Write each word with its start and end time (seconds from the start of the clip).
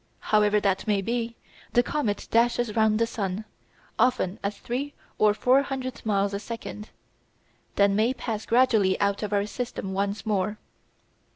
However 0.33 0.59
that 0.59 0.87
may 0.87 1.03
be, 1.03 1.35
the 1.73 1.83
comet 1.83 2.27
dashes 2.31 2.75
round 2.75 2.97
the 2.97 3.05
sun, 3.05 3.45
often 3.99 4.39
at 4.43 4.55
three 4.55 4.95
or 5.19 5.35
four 5.35 5.61
hundred 5.61 6.03
miles 6.03 6.33
a 6.33 6.39
second, 6.39 6.89
then 7.75 7.95
may 7.95 8.11
pass 8.11 8.47
gradually 8.47 8.99
out 8.99 9.21
of 9.21 9.31
our 9.31 9.45
system 9.45 9.93
once 9.93 10.25
more. 10.25 10.57